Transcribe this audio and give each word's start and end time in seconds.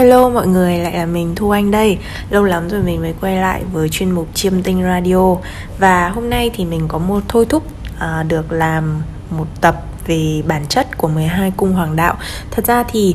Hello 0.00 0.28
mọi 0.28 0.46
người, 0.46 0.78
lại 0.78 0.92
là 0.92 1.06
mình 1.06 1.34
Thu 1.34 1.50
Anh 1.50 1.70
đây. 1.70 1.98
Lâu 2.30 2.44
lắm 2.44 2.68
rồi 2.68 2.82
mình 2.82 3.00
mới 3.00 3.14
quay 3.20 3.36
lại 3.36 3.62
với 3.72 3.88
chuyên 3.88 4.10
mục 4.10 4.28
Chiêm 4.34 4.62
Tinh 4.62 4.82
Radio. 4.82 5.36
Và 5.78 6.08
hôm 6.08 6.30
nay 6.30 6.50
thì 6.54 6.64
mình 6.64 6.88
có 6.88 6.98
một 6.98 7.22
thôi 7.28 7.46
thúc 7.48 7.62
uh, 7.96 8.26
được 8.28 8.52
làm 8.52 9.02
một 9.30 9.46
tập 9.60 9.82
về 10.06 10.42
bản 10.46 10.66
chất 10.68 10.98
của 10.98 11.08
12 11.08 11.52
cung 11.56 11.72
hoàng 11.72 11.96
đạo. 11.96 12.16
Thật 12.50 12.66
ra 12.66 12.82
thì 12.82 13.14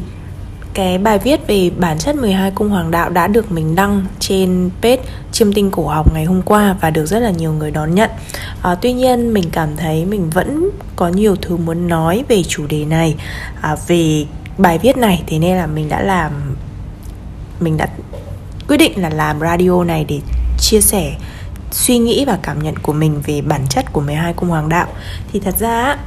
cái 0.74 0.98
bài 0.98 1.20
viết 1.20 1.48
về 1.48 1.72
bản 1.78 1.98
chất 1.98 2.16
12 2.16 2.52
cung 2.52 2.70
hoàng 2.70 2.92
đạo 2.92 3.10
đã 3.10 3.28
được 3.28 3.52
mình 3.52 3.76
đăng 3.76 4.06
trên 4.20 4.70
page 4.82 5.04
chiêm 5.32 5.54
tinh 5.54 5.72
cổ 5.72 5.88
học 5.88 6.14
ngày 6.14 6.26
hôm 6.26 6.42
qua 6.42 6.76
và 6.82 6.90
được 6.90 7.06
rất 7.06 7.20
là 7.20 7.32
nhiều 7.32 7.54
người 7.54 7.72
đón 7.72 7.96
nhận. 7.96 8.10
À, 8.62 8.76
tuy 8.76 8.94
nhiên 8.94 9.34
mình 9.34 9.46
cảm 9.52 9.78
thấy 9.78 10.06
mình 10.06 10.30
vẫn 10.30 10.70
có 10.96 11.08
nhiều 11.08 11.36
thứ 11.36 11.58
muốn 11.58 11.88
nói 11.88 12.24
về 12.28 12.44
chủ 12.44 12.66
đề 12.70 12.86
này 12.86 13.16
à, 13.62 13.76
về 13.88 14.26
bài 14.58 14.80
viết 14.82 14.98
này. 14.98 15.24
Thế 15.28 15.40
nên 15.40 15.58
là 15.58 15.68
mình 15.68 15.90
đã 15.90 16.02
làm 16.02 16.55
mình 17.60 17.78
đã 17.78 17.88
quyết 18.68 18.78
định 18.78 19.02
là 19.02 19.10
làm 19.10 19.40
radio 19.40 19.84
này 19.84 20.06
để 20.08 20.20
chia 20.60 20.82
sẻ 20.82 21.16
suy 21.72 21.98
nghĩ 21.98 22.26
và 22.26 22.40
cảm 22.44 22.64
nhận 22.64 22.78
của 22.78 22.94
mình 22.94 23.22
về 23.26 23.42
bản 23.42 23.62
chất 23.70 23.94
của 23.94 24.02
12 24.02 24.34
cung 24.34 24.50
hoàng 24.50 24.70
đạo 24.70 24.88
thì 25.32 25.40
thật 25.40 25.56
ra 25.60 25.98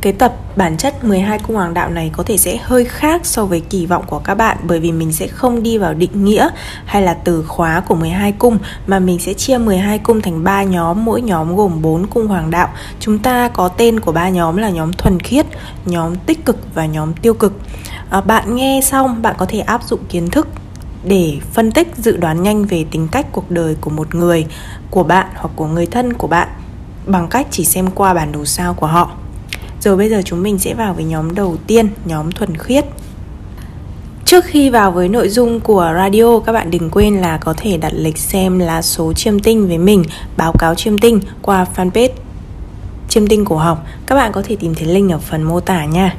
cái 0.00 0.12
tập 0.12 0.36
bản 0.56 0.76
chất 0.76 1.04
12 1.04 1.38
cung 1.38 1.56
hoàng 1.56 1.74
đạo 1.74 1.90
này 1.90 2.10
có 2.12 2.22
thể 2.22 2.36
sẽ 2.36 2.56
hơi 2.62 2.84
khác 2.84 3.26
so 3.26 3.44
với 3.44 3.60
kỳ 3.60 3.86
vọng 3.86 4.04
của 4.06 4.18
các 4.18 4.34
bạn 4.34 4.56
bởi 4.62 4.80
vì 4.80 4.92
mình 4.92 5.12
sẽ 5.12 5.26
không 5.26 5.62
đi 5.62 5.78
vào 5.78 5.94
định 5.94 6.24
nghĩa 6.24 6.48
hay 6.84 7.02
là 7.02 7.14
từ 7.14 7.42
khóa 7.42 7.80
của 7.80 7.94
12 7.94 8.32
cung 8.32 8.58
mà 8.86 8.98
mình 8.98 9.18
sẽ 9.18 9.34
chia 9.34 9.58
12 9.58 9.98
cung 9.98 10.20
thành 10.20 10.44
3 10.44 10.62
nhóm, 10.62 11.04
mỗi 11.04 11.22
nhóm 11.22 11.56
gồm 11.56 11.82
4 11.82 12.06
cung 12.06 12.26
hoàng 12.26 12.50
đạo. 12.50 12.68
Chúng 13.00 13.18
ta 13.18 13.48
có 13.48 13.68
tên 13.68 14.00
của 14.00 14.12
ba 14.12 14.28
nhóm 14.28 14.56
là 14.56 14.70
nhóm 14.70 14.92
thuần 14.92 15.20
khiết, 15.20 15.46
nhóm 15.84 16.16
tích 16.16 16.44
cực 16.44 16.74
và 16.74 16.86
nhóm 16.86 17.12
tiêu 17.14 17.34
cực. 17.34 17.52
À, 18.10 18.20
bạn 18.20 18.56
nghe 18.56 18.80
xong 18.82 19.22
bạn 19.22 19.34
có 19.38 19.46
thể 19.46 19.60
áp 19.60 19.82
dụng 19.84 20.00
kiến 20.08 20.30
thức 20.30 20.48
để 21.04 21.38
phân 21.52 21.72
tích 21.72 21.88
dự 21.96 22.16
đoán 22.16 22.42
nhanh 22.42 22.64
về 22.64 22.84
tính 22.90 23.08
cách 23.12 23.26
cuộc 23.32 23.50
đời 23.50 23.76
của 23.80 23.90
một 23.90 24.14
người, 24.14 24.46
của 24.90 25.02
bạn 25.02 25.26
hoặc 25.34 25.50
của 25.56 25.66
người 25.66 25.86
thân 25.86 26.12
của 26.12 26.26
bạn 26.26 26.48
bằng 27.06 27.28
cách 27.28 27.46
chỉ 27.50 27.64
xem 27.64 27.90
qua 27.90 28.14
bản 28.14 28.32
đồ 28.32 28.44
sao 28.44 28.74
của 28.74 28.86
họ. 28.86 29.10
Rồi 29.80 29.96
bây 29.96 30.10
giờ 30.10 30.22
chúng 30.24 30.42
mình 30.42 30.58
sẽ 30.58 30.74
vào 30.74 30.94
với 30.94 31.04
nhóm 31.04 31.34
đầu 31.34 31.56
tiên, 31.66 31.88
nhóm 32.04 32.32
thuần 32.32 32.56
khiết. 32.56 32.84
Trước 34.24 34.44
khi 34.44 34.70
vào 34.70 34.92
với 34.92 35.08
nội 35.08 35.28
dung 35.28 35.60
của 35.60 35.92
radio, 35.96 36.38
các 36.38 36.52
bạn 36.52 36.70
đừng 36.70 36.90
quên 36.90 37.16
là 37.16 37.38
có 37.38 37.54
thể 37.56 37.76
đặt 37.76 37.92
lịch 37.94 38.18
xem 38.18 38.58
lá 38.58 38.82
số 38.82 39.12
chiêm 39.12 39.38
tinh 39.38 39.68
với 39.68 39.78
mình, 39.78 40.04
báo 40.36 40.52
cáo 40.52 40.74
chiêm 40.74 40.98
tinh 40.98 41.20
qua 41.42 41.66
fanpage 41.76 42.08
chiêm 43.08 43.26
tinh 43.26 43.44
cổ 43.44 43.56
học. 43.56 43.84
Các 44.06 44.14
bạn 44.14 44.32
có 44.32 44.42
thể 44.42 44.56
tìm 44.56 44.74
thấy 44.74 44.88
link 44.88 45.10
ở 45.12 45.18
phần 45.18 45.42
mô 45.42 45.60
tả 45.60 45.84
nha. 45.84 46.16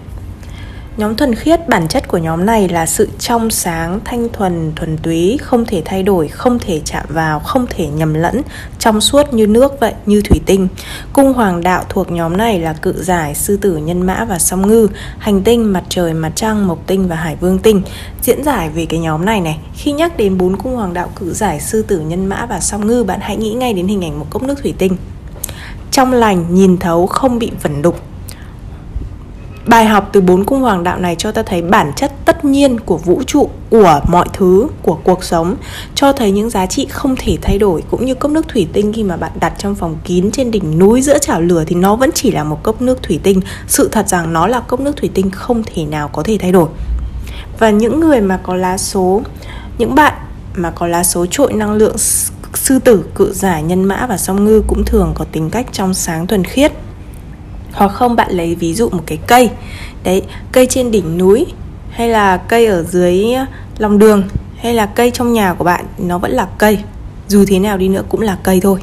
Nhóm 0.98 1.16
thuần 1.16 1.36
khiết 1.36 1.70
bản 1.70 1.88
chất 1.88 2.08
của 2.08 2.18
nhóm 2.18 2.46
này 2.46 2.70
là 2.70 2.86
sự 2.86 3.10
trong 3.20 3.50
sáng, 3.50 4.00
thanh 4.06 4.30
thuần, 4.30 4.72
thuần 4.76 4.98
túy, 4.98 5.38
không 5.42 5.66
thể 5.66 5.82
thay 5.86 6.04
đổi, 6.04 6.28
không 6.28 6.60
thể 6.60 6.82
chạm 6.86 7.06
vào, 7.10 7.40
không 7.40 7.66
thể 7.70 7.88
nhầm 7.88 8.14
lẫn, 8.14 8.42
trong 8.80 9.02
suốt 9.02 9.34
như 9.34 9.48
nước 9.48 9.80
vậy, 9.80 9.94
như 10.06 10.22
thủy 10.22 10.40
tinh. 10.46 10.68
Cung 11.14 11.34
hoàng 11.34 11.64
đạo 11.64 11.84
thuộc 11.90 12.12
nhóm 12.12 12.38
này 12.38 12.60
là 12.60 12.74
cự 12.74 13.04
giải, 13.04 13.36
sư 13.36 13.58
tử, 13.58 13.78
nhân 13.78 14.02
mã 14.02 14.26
và 14.26 14.40
song 14.40 14.68
ngư, 14.68 14.88
hành 15.20 15.42
tinh, 15.42 15.74
mặt 15.74 15.84
trời, 15.90 16.14
mặt 16.14 16.32
trăng, 16.36 16.68
mộc 16.68 16.88
tinh 16.88 17.08
và 17.08 17.16
hải 17.16 17.36
vương 17.36 17.60
tinh. 17.60 17.82
Diễn 18.22 18.44
giải 18.44 18.70
về 18.70 18.86
cái 18.86 19.00
nhóm 19.00 19.26
này 19.26 19.42
này, 19.42 19.60
khi 19.76 19.92
nhắc 19.92 20.18
đến 20.18 20.38
bốn 20.38 20.58
cung 20.58 20.76
hoàng 20.76 20.94
đạo 20.94 21.10
cự 21.16 21.34
giải, 21.34 21.60
sư 21.60 21.82
tử, 21.82 22.00
nhân 22.00 22.26
mã 22.26 22.46
và 22.46 22.60
song 22.60 22.88
ngư, 22.88 23.04
bạn 23.04 23.20
hãy 23.22 23.38
nghĩ 23.38 23.54
ngay 23.54 23.74
đến 23.74 23.88
hình 23.88 24.04
ảnh 24.04 24.20
một 24.20 24.26
cốc 24.30 24.44
nước 24.44 24.56
thủy 24.64 24.74
tinh. 24.78 24.98
Trong 25.92 26.14
lành, 26.14 26.46
nhìn 26.50 26.78
thấu, 26.78 27.08
không 27.08 27.40
bị 27.40 27.52
vẩn 27.64 27.82
đục, 27.82 28.00
Bài 29.66 29.86
học 29.86 30.10
từ 30.14 30.22
bốn 30.22 30.46
cung 30.46 30.62
hoàng 30.62 30.84
đạo 30.84 31.00
này 31.00 31.16
cho 31.16 31.32
ta 31.32 31.44
thấy 31.44 31.62
bản 31.62 31.92
chất 31.96 32.12
tất 32.26 32.46
nhiên 32.46 32.80
của 32.80 32.98
vũ 32.98 33.24
trụ, 33.28 33.50
của 33.70 34.02
mọi 34.08 34.28
thứ, 34.34 34.68
của 34.82 34.98
cuộc 35.04 35.24
sống 35.24 35.56
Cho 35.96 36.14
thấy 36.14 36.32
những 36.32 36.50
giá 36.50 36.66
trị 36.66 36.88
không 36.90 37.16
thể 37.16 37.38
thay 37.42 37.58
đổi 37.58 37.84
Cũng 37.92 38.06
như 38.06 38.16
cốc 38.16 38.32
nước 38.32 38.48
thủy 38.48 38.68
tinh 38.74 38.94
khi 38.94 39.04
mà 39.04 39.18
bạn 39.18 39.32
đặt 39.40 39.54
trong 39.58 39.76
phòng 39.76 39.98
kín 40.04 40.32
trên 40.32 40.52
đỉnh 40.52 40.80
núi 40.80 41.02
giữa 41.02 41.18
chảo 41.20 41.42
lửa 41.42 41.64
Thì 41.68 41.76
nó 41.76 41.96
vẫn 41.96 42.10
chỉ 42.14 42.32
là 42.32 42.44
một 42.44 42.64
cốc 42.64 42.82
nước 42.82 43.04
thủy 43.04 43.20
tinh. 43.24 43.42
Sự 43.68 43.90
thật 43.92 44.10
rằng 44.10 44.34
nó 44.34 44.48
là 44.48 44.60
cốc 44.60 44.80
nước 44.80 44.98
thủy 44.98 45.10
tinh 45.14 45.32
không 45.32 45.64
thể 45.64 45.86
nào 45.86 46.08
có 46.08 46.24
thể 46.24 46.38
thay 46.42 46.52
đổi. 46.52 46.70
Và 47.60 47.70
những 47.70 48.00
người 48.00 48.22
mà 48.22 48.40
có 48.44 48.56
lá 48.56 48.78
số 48.78 49.22
Những 49.78 49.96
bạn 49.96 50.14
mà 50.56 50.72
có 50.72 50.88
lá 50.88 51.04
số 51.04 51.26
trội 51.26 51.54
năng 51.54 51.74
lượng 51.74 51.96
sư 52.54 52.80
tử, 52.80 53.04
cự 53.16 53.34
giải, 53.34 53.64
nhân 53.64 53.84
mã 53.84 54.06
và 54.10 54.18
song 54.18 54.46
ngư 54.46 54.62
cũng 54.68 54.86
thường 54.86 55.12
có 55.16 55.26
tính 55.32 55.50
cách 55.50 55.68
trong 55.72 55.94
sáng 55.94 56.28
thuần 56.28 56.44
khiết 56.44 56.72
hoặc 57.74 57.92
không, 57.92 58.16
bạn 58.16 58.32
lấy 58.32 58.56
ví 58.56 58.74
dụ 58.74 58.90
một 58.90 59.04
cái 59.06 59.18
cây. 59.28 59.50
Đấy, 60.04 60.22
cây 60.52 60.66
trên 60.66 60.92
đỉnh 60.92 61.18
núi, 61.18 61.46
hay 61.92 62.10
là 62.10 62.38
cây 62.38 62.66
ở 62.66 62.84
dưới 62.84 63.26
lòng 63.78 64.00
đường, 64.00 64.24
hay 64.58 64.74
là 64.74 64.86
cây 64.86 65.12
trong 65.12 65.34
nhà 65.34 65.54
của 65.54 65.64
bạn, 65.64 65.86
nó 65.98 66.18
vẫn 66.18 66.32
là 66.32 66.48
cây. 66.58 66.80
Dù 67.28 67.46
thế 67.48 67.60
nào 67.60 67.78
đi 67.78 67.88
nữa 67.88 68.04
cũng 68.10 68.22
là 68.22 68.38
cây 68.44 68.60
thôi. 68.62 68.80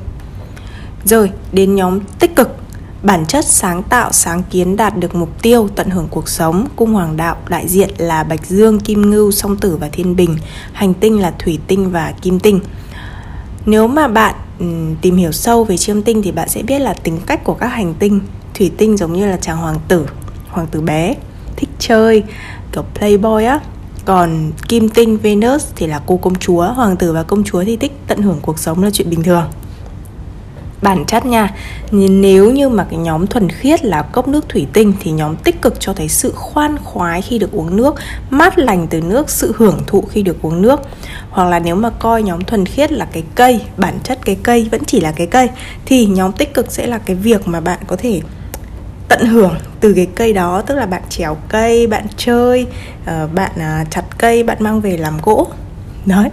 Rồi, 1.04 1.31
đến 1.53 1.75
nhóm 1.75 2.00
tích 2.19 2.37
cực. 2.37 2.56
Bản 3.03 3.27
chất 3.27 3.44
sáng 3.44 3.82
tạo, 3.82 4.12
sáng 4.12 4.43
kiến 4.50 4.77
đạt 4.77 4.97
được 4.97 5.15
mục 5.15 5.43
tiêu, 5.43 5.69
tận 5.77 5.91
hưởng 5.91 6.09
cuộc 6.10 6.28
sống, 6.28 6.66
cung 6.77 6.93
hoàng 6.93 7.16
đạo, 7.16 7.37
đại 7.48 7.69
diện 7.69 7.91
là 7.98 8.25
bạch 8.25 8.47
dương, 8.47 8.81
kim 8.81 9.10
ngưu, 9.10 9.31
song 9.31 9.56
tử 9.56 9.77
và 9.77 9.88
thiên 9.88 10.16
bình. 10.16 10.37
Hành 10.72 10.94
tinh 10.94 11.21
là 11.21 11.32
thủy 11.38 11.59
tinh 11.66 11.91
và 11.91 12.12
kim 12.22 12.41
tinh. 12.41 12.60
Nếu 13.66 13.88
mà 13.88 14.09
bạn 14.09 14.34
tìm 15.00 15.16
hiểu 15.16 15.32
sâu 15.32 15.65
về 15.65 15.77
chiêm 15.77 16.03
tinh 16.03 16.22
thì 16.22 16.32
bạn 16.32 16.48
sẽ 16.48 16.62
biết 16.62 16.78
là 16.78 16.94
tính 16.94 17.19
cách 17.27 17.44
của 17.44 17.54
các 17.54 17.69
hành 17.69 17.94
tinh 17.94 18.21
thủy 18.59 18.73
tinh 18.79 18.97
giống 18.97 19.13
như 19.13 19.27
là 19.27 19.37
chàng 19.37 19.57
hoàng 19.57 19.79
tử 19.89 20.07
hoàng 20.49 20.67
tử 20.67 20.81
bé, 20.81 21.15
thích 21.57 21.69
chơi, 21.79 22.23
kiểu 22.73 22.85
playboy 22.95 23.45
á. 23.45 23.61
Còn 24.05 24.53
kim 24.69 24.89
tinh 24.89 25.17
venus 25.17 25.67
thì 25.77 25.87
là 25.87 26.01
cô 26.07 26.17
công 26.17 26.35
chúa, 26.35 26.63
hoàng 26.63 26.97
tử 26.97 27.13
và 27.13 27.23
công 27.23 27.45
chúa 27.45 27.65
thì 27.65 27.77
thích 27.77 27.93
tận 28.07 28.23
hưởng 28.23 28.39
cuộc 28.43 28.59
sống 28.59 28.83
là 28.83 28.91
chuyện 28.91 29.11
bình 29.11 29.23
thường. 29.23 29.45
Bản 30.83 31.05
chất 31.07 31.27
nha 31.27 31.55
nếu 31.91 32.51
như 32.51 32.69
mà 32.69 32.87
cái 32.91 32.99
nhóm 32.99 33.27
thuần 33.27 33.49
khiết 33.51 33.85
là 33.85 34.03
cốc 34.03 34.29
nước 34.29 34.49
thủy 34.49 34.67
tinh 34.73 34.93
thì 35.01 35.11
nhóm 35.11 35.37
tích 35.37 35.63
cực 35.63 35.81
cho 35.81 35.93
thấy 35.93 36.09
sự 36.09 36.33
khoan 36.35 36.79
khoái 36.85 37.23
khi 37.23 37.39
được 37.39 37.53
uống 37.53 37.77
nước, 37.77 37.95
mát 38.31 38.59
lành 38.59 38.87
từ 38.91 39.01
nước, 39.01 39.31
sự 39.31 39.53
hưởng 39.57 39.81
thụ 39.87 40.05
khi 40.11 40.23
được 40.23 40.43
uống 40.43 40.63
nước. 40.63 40.81
Hoặc 41.31 41.45
là 41.45 41.59
nếu 41.59 41.77
mà 41.77 41.91
coi 41.91 42.23
nhóm 42.23 42.45
thuần 42.45 42.67
khiết 42.67 42.93
là 42.93 43.09
cái 43.13 43.23
cây, 43.35 43.61
bản 43.77 43.99
chất 44.05 44.19
cái 44.25 44.37
cây 44.43 44.69
vẫn 44.71 44.85
chỉ 44.85 45.01
là 45.01 45.13
cái 45.13 45.27
cây, 45.27 45.49
thì 45.85 46.07
nhóm 46.07 46.33
tích 46.33 46.55
cực 46.55 46.73
sẽ 46.73 46.87
là 46.87 46.99
cái 46.99 47.17
việc 47.17 47.49
mà 47.49 47.61
bạn 47.61 47.79
có 47.87 47.97
thể 47.97 48.21
tận 49.09 49.27
hưởng 49.27 49.55
từ 49.81 49.93
cái 49.93 50.07
cây 50.07 50.33
đó 50.33 50.63
tức 50.67 50.75
là 50.75 50.87
bạn 50.87 51.03
trèo 51.09 51.37
cây 51.49 51.87
bạn 51.87 52.07
chơi 52.17 52.67
ờ, 53.07 53.29
bạn 53.35 53.53
à, 53.59 53.85
chặt 53.91 54.05
cây 54.19 54.43
bạn 54.43 54.57
mang 54.61 54.81
về 54.81 54.97
làm 54.97 55.15
gỗ. 55.23 55.47
Đấy. 56.07 56.31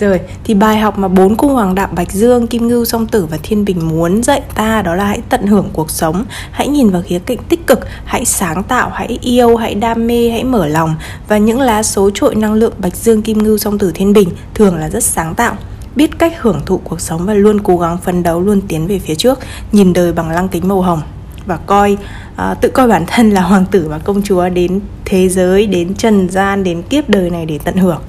Rồi 0.00 0.20
thì 0.44 0.54
bài 0.54 0.78
học 0.78 0.98
mà 0.98 1.08
bốn 1.08 1.36
cung 1.36 1.52
hoàng 1.52 1.74
đạo 1.74 1.88
Bạch 1.92 2.12
Dương, 2.12 2.46
Kim 2.46 2.68
Ngưu, 2.68 2.84
Song 2.84 3.06
Tử 3.06 3.26
và 3.30 3.38
Thiên 3.42 3.64
Bình 3.64 3.88
muốn 3.88 4.22
dạy 4.22 4.42
ta 4.54 4.82
đó 4.82 4.94
là 4.94 5.04
hãy 5.04 5.20
tận 5.28 5.46
hưởng 5.46 5.68
cuộc 5.72 5.90
sống, 5.90 6.24
hãy 6.50 6.68
nhìn 6.68 6.90
vào 6.90 7.02
khía 7.02 7.18
cạnh 7.18 7.38
tích 7.48 7.66
cực, 7.66 7.80
hãy 8.04 8.24
sáng 8.24 8.62
tạo, 8.62 8.90
hãy 8.94 9.18
yêu, 9.22 9.56
hãy 9.56 9.74
đam 9.74 10.06
mê, 10.06 10.30
hãy 10.30 10.44
mở 10.44 10.66
lòng. 10.66 10.96
Và 11.28 11.38
những 11.38 11.60
lá 11.60 11.82
số 11.82 12.10
trội 12.14 12.34
năng 12.34 12.54
lượng 12.54 12.72
Bạch 12.78 12.96
Dương, 12.96 13.22
Kim 13.22 13.42
Ngưu, 13.42 13.58
Song 13.58 13.78
Tử, 13.78 13.92
Thiên 13.94 14.12
Bình 14.12 14.28
thường 14.54 14.76
là 14.76 14.90
rất 14.90 15.04
sáng 15.04 15.34
tạo. 15.34 15.56
Biết 15.96 16.18
cách 16.18 16.32
hưởng 16.38 16.60
thụ 16.66 16.80
cuộc 16.84 17.00
sống 17.00 17.26
và 17.26 17.34
luôn 17.34 17.60
cố 17.60 17.78
gắng 17.78 17.98
phấn 17.98 18.22
đấu 18.22 18.40
luôn 18.40 18.60
tiến 18.68 18.86
về 18.86 18.98
phía 18.98 19.14
trước 19.14 19.38
nhìn 19.72 19.92
đời 19.92 20.12
bằng 20.12 20.30
lăng 20.30 20.48
kính 20.48 20.68
màu 20.68 20.82
hồng 20.82 21.02
và 21.46 21.56
coi 21.56 21.96
uh, 22.32 22.60
tự 22.60 22.68
coi 22.68 22.88
bản 22.88 23.04
thân 23.06 23.30
là 23.30 23.40
hoàng 23.40 23.64
tử 23.70 23.86
và 23.88 23.98
công 23.98 24.22
chúa 24.22 24.48
đến 24.48 24.80
thế 25.04 25.28
giới 25.28 25.66
đến 25.66 25.94
trần 25.94 26.28
gian 26.28 26.64
đến 26.64 26.82
kiếp 26.82 27.08
đời 27.08 27.30
này 27.30 27.46
để 27.46 27.58
tận 27.64 27.76
hưởng. 27.76 28.02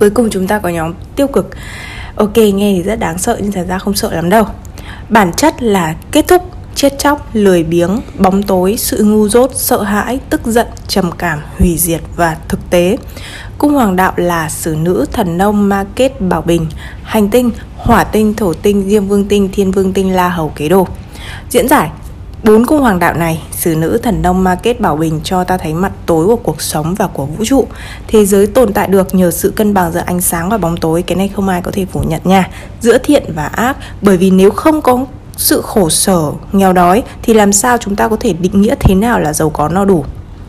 Cuối 0.00 0.10
cùng 0.10 0.30
chúng 0.30 0.46
ta 0.46 0.58
có 0.58 0.68
nhóm 0.68 0.94
tiêu 1.16 1.26
cực. 1.26 1.50
Ok 2.16 2.36
nghe 2.36 2.72
thì 2.76 2.82
rất 2.82 2.98
đáng 2.98 3.18
sợ 3.18 3.38
nhưng 3.42 3.52
thật 3.52 3.66
ra 3.68 3.78
không 3.78 3.94
sợ 3.94 4.12
lắm 4.12 4.30
đâu. 4.30 4.44
Bản 5.08 5.32
chất 5.36 5.62
là 5.62 5.94
kết 6.12 6.28
thúc 6.28 6.42
chết 6.74 6.98
chóc 6.98 7.28
lười 7.32 7.64
biếng 7.64 8.00
bóng 8.18 8.42
tối 8.42 8.76
sự 8.78 9.04
ngu 9.04 9.28
dốt 9.28 9.50
sợ 9.54 9.82
hãi 9.82 10.20
tức 10.30 10.40
giận 10.44 10.66
trầm 10.88 11.10
cảm 11.18 11.38
hủy 11.58 11.76
diệt 11.78 12.00
và 12.16 12.36
thực 12.48 12.70
tế. 12.70 12.96
Cung 13.58 13.72
hoàng 13.72 13.96
đạo 13.96 14.12
là 14.16 14.48
sử 14.48 14.76
nữ 14.78 15.06
thần 15.12 15.38
nông 15.38 15.68
ma 15.68 15.84
kết 15.94 16.20
bảo 16.20 16.42
bình 16.42 16.66
hành 17.02 17.30
tinh 17.30 17.50
hỏa 17.76 18.04
tinh 18.04 18.34
thổ 18.34 18.52
tinh 18.52 18.84
diêm 18.88 19.06
vương 19.06 19.28
tinh 19.28 19.48
thiên 19.52 19.70
vương 19.70 19.92
tinh 19.92 20.12
la 20.12 20.28
hầu 20.28 20.48
kế 20.48 20.68
đồ. 20.68 20.88
Diễn 21.50 21.68
giải 21.68 21.90
Bốn 22.44 22.66
cung 22.66 22.80
hoàng 22.80 22.98
đạo 22.98 23.14
này, 23.14 23.42
xử 23.50 23.74
nữ 23.74 23.98
thần 24.02 24.22
nông 24.22 24.44
Market 24.44 24.80
Bảo 24.80 24.96
Bình 24.96 25.20
cho 25.24 25.44
ta 25.44 25.56
thấy 25.56 25.74
mặt 25.74 25.92
tối 26.06 26.26
của 26.26 26.36
cuộc 26.36 26.62
sống 26.62 26.94
và 26.94 27.06
của 27.06 27.26
vũ 27.26 27.44
trụ. 27.44 27.66
Thế 28.06 28.26
giới 28.26 28.46
tồn 28.46 28.72
tại 28.72 28.88
được 28.88 29.14
nhờ 29.14 29.30
sự 29.30 29.50
cân 29.56 29.74
bằng 29.74 29.92
giữa 29.92 30.02
ánh 30.06 30.20
sáng 30.20 30.48
và 30.48 30.58
bóng 30.58 30.76
tối, 30.76 31.02
cái 31.02 31.16
này 31.16 31.28
không 31.28 31.48
ai 31.48 31.62
có 31.62 31.70
thể 31.70 31.84
phủ 31.84 32.00
nhận 32.00 32.20
nha. 32.24 32.50
Giữa 32.80 32.98
thiện 32.98 33.24
và 33.34 33.46
ác, 33.46 33.76
bởi 34.02 34.16
vì 34.16 34.30
nếu 34.30 34.50
không 34.50 34.82
có 34.82 35.04
sự 35.36 35.60
khổ 35.64 35.90
sở, 35.90 36.32
nghèo 36.52 36.72
đói 36.72 37.02
thì 37.22 37.34
làm 37.34 37.52
sao 37.52 37.78
chúng 37.78 37.96
ta 37.96 38.08
có 38.08 38.16
thể 38.20 38.32
định 38.32 38.60
nghĩa 38.60 38.74
thế 38.80 38.94
nào 38.94 39.20
là 39.20 39.32
giàu 39.32 39.50
có 39.50 39.68
no 39.68 39.84
đủ. 39.84 40.04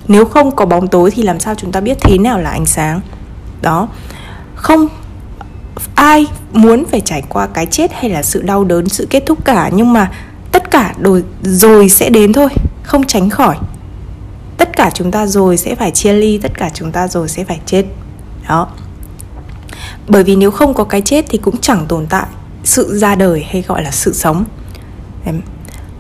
Nếu 0.08 0.26
không 0.26 0.56
có 0.56 0.66
bóng 0.66 0.88
tối 0.88 1.12
thì 1.12 1.24
làm 1.24 1.40
sao 1.40 1.56
chúng 1.56 1.72
ta 1.72 1.80
biết 1.80 1.98
thế 2.02 2.18
nào 2.18 2.40
là 2.40 2.50
ánh 2.50 2.66
sáng. 2.66 3.02
Đó. 3.62 3.88
Không 4.56 4.88
ai 5.96 6.28
muốn 6.54 6.86
phải 6.92 7.02
trải 7.02 7.24
qua 7.30 7.48
cái 7.48 7.66
chết 7.66 7.92
hay 7.94 8.10
là 8.10 8.24
sự 8.24 8.42
đau 8.42 8.64
đớn, 8.64 8.90
sự 8.90 9.08
kết 9.10 9.24
thúc 9.26 9.46
cả 9.46 9.70
nhưng 9.74 9.94
mà 9.94 10.12
tất 10.58 10.72
cả 10.72 10.94
rồi, 11.04 11.24
rồi 11.42 11.90
sẽ 11.90 12.10
đến 12.10 12.34
thôi 12.34 12.50
không 12.84 13.04
tránh 13.04 13.30
khỏi. 13.30 13.56
Tất 14.58 14.78
cả 14.78 14.92
chúng 14.94 15.12
ta 15.12 15.28
rồi 15.28 15.58
sẽ 15.58 15.76
phải 15.76 15.92
chia 15.92 16.14
ly 16.14 16.38
tất 16.38 16.52
cả 16.58 16.70
chúng 16.74 16.92
ta 16.92 17.08
rồi 17.08 17.30
sẽ 17.30 17.44
phải 17.44 17.60
chết. 17.66 17.86
Đó. 18.50 18.68
Bởi 20.08 20.24
vì 20.24 20.36
nếu 20.36 20.52
không 20.52 20.74
có 20.74 20.84
cái 20.84 21.02
chết 21.02 21.26
thì 21.30 21.38
cũng 21.38 21.58
chẳng 21.58 21.86
tồn 21.88 22.06
tại 22.10 22.26
sự 22.64 22.98
ra 22.98 23.16
đời 23.16 23.46
hay 23.52 23.64
gọi 23.68 23.84
là 23.84 23.92
sự 23.92 24.14
sống. 24.14 24.46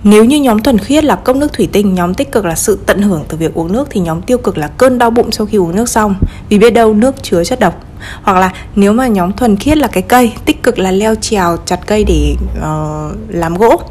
Nếu 0.04 0.26
như 0.26 0.40
nhóm 0.42 0.64
thuần 0.64 0.78
khiết 0.78 1.04
là 1.04 1.16
cốc 1.16 1.36
nước 1.36 1.54
thủy 1.54 1.70
tinh, 1.72 1.94
nhóm 1.94 2.14
tích 2.14 2.32
cực 2.32 2.46
là 2.46 2.56
sự 2.56 2.80
tận 2.86 3.02
hưởng 3.02 3.26
từ 3.28 3.38
việc 3.38 3.54
uống 3.54 3.74
nước 3.74 3.88
thì 3.92 4.00
nhóm 4.00 4.22
tiêu 4.22 4.38
cực 4.38 4.58
là 4.58 4.68
cơn 4.68 4.98
đau 4.98 5.12
bụng 5.12 5.32
sau 5.32 5.46
khi 5.46 5.58
uống 5.58 5.76
nước 5.76 5.90
xong. 5.90 6.16
Vì 6.50 6.60
biết 6.60 6.70
đâu 6.70 6.94
nước 6.94 7.24
chứa 7.24 7.44
chất 7.44 7.60
độc. 7.60 7.84
Hoặc 8.22 8.40
là 8.40 8.54
nếu 8.76 8.94
mà 8.94 9.08
nhóm 9.08 9.34
thuần 9.34 9.58
khiết 9.58 9.78
là 9.78 9.88
cái 9.88 10.04
cây, 10.04 10.34
tích 10.46 10.64
cực 10.64 10.80
là 10.80 10.92
leo 10.92 11.16
trèo 11.16 11.58
chặt 11.66 11.88
cây 11.88 12.04
để 12.04 12.36
uh, 12.58 13.18
làm 13.30 13.56
gỗ 13.56 13.82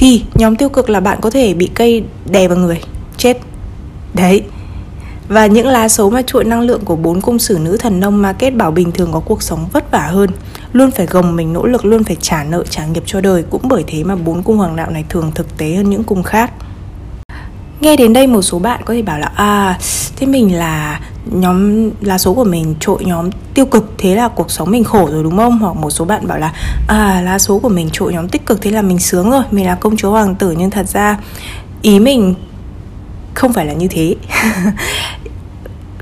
thì 0.00 0.24
nhóm 0.34 0.56
tiêu 0.56 0.68
cực 0.68 0.90
là 0.90 1.00
bạn 1.00 1.18
có 1.20 1.30
thể 1.30 1.54
bị 1.54 1.70
cây 1.74 2.04
đè 2.30 2.48
vào 2.48 2.58
người, 2.58 2.80
chết. 3.16 3.38
Đấy, 4.14 4.42
và 5.28 5.46
những 5.46 5.66
lá 5.66 5.88
số 5.88 6.10
mà 6.10 6.22
chuỗi 6.22 6.44
năng 6.44 6.60
lượng 6.60 6.84
của 6.84 6.96
bốn 6.96 7.20
cung 7.20 7.38
sử 7.38 7.58
nữ 7.58 7.76
thần 7.76 8.00
nông 8.00 8.22
mà 8.22 8.32
kết 8.32 8.50
bảo 8.50 8.70
bình 8.70 8.92
thường 8.92 9.12
có 9.12 9.20
cuộc 9.20 9.42
sống 9.42 9.68
vất 9.72 9.90
vả 9.90 10.06
hơn 10.06 10.30
luôn 10.72 10.90
phải 10.90 11.06
gồng 11.06 11.36
mình 11.36 11.52
nỗ 11.52 11.66
lực 11.66 11.84
luôn 11.84 12.04
phải 12.04 12.16
trả 12.20 12.44
nợ 12.44 12.64
trả 12.70 12.86
nghiệp 12.86 13.02
cho 13.06 13.20
đời 13.20 13.44
cũng 13.50 13.62
bởi 13.64 13.84
thế 13.86 14.04
mà 14.04 14.16
bốn 14.16 14.42
cung 14.42 14.56
hoàng 14.56 14.76
đạo 14.76 14.90
này 14.90 15.04
thường 15.08 15.32
thực 15.34 15.58
tế 15.58 15.74
hơn 15.74 15.90
những 15.90 16.04
cung 16.04 16.22
khác 16.22 16.52
nghe 17.80 17.96
đến 17.96 18.12
đây 18.12 18.26
một 18.26 18.42
số 18.42 18.58
bạn 18.58 18.80
có 18.84 18.94
thể 18.94 19.02
bảo 19.02 19.18
là 19.18 19.32
à 19.34 19.78
thế 20.16 20.26
mình 20.26 20.54
là 20.54 21.00
nhóm 21.24 21.90
lá 22.00 22.18
số 22.18 22.34
của 22.34 22.44
mình 22.44 22.74
trội 22.80 23.04
nhóm 23.04 23.30
tiêu 23.54 23.66
cực, 23.66 23.92
thế 23.98 24.14
là 24.14 24.28
cuộc 24.28 24.50
sống 24.50 24.70
mình 24.70 24.84
khổ 24.84 25.08
rồi 25.12 25.22
đúng 25.22 25.36
không? 25.36 25.58
Hoặc 25.58 25.76
một 25.76 25.90
số 25.90 26.04
bạn 26.04 26.28
bảo 26.28 26.38
là 26.38 26.52
à 26.88 27.20
lá 27.24 27.38
số 27.38 27.58
của 27.58 27.68
mình 27.68 27.88
trội 27.92 28.12
nhóm 28.12 28.28
tích 28.28 28.46
cực, 28.46 28.62
thế 28.62 28.70
là 28.70 28.82
mình 28.82 28.98
sướng 28.98 29.30
rồi, 29.30 29.42
mình 29.50 29.66
là 29.66 29.74
công 29.74 29.96
chúa 29.96 30.10
hoàng 30.10 30.34
tử 30.34 30.54
nhưng 30.58 30.70
thật 30.70 30.88
ra 30.88 31.18
ý 31.82 32.00
mình 32.00 32.34
không 33.34 33.52
phải 33.52 33.66
là 33.66 33.72
như 33.72 33.88
thế. 33.90 34.14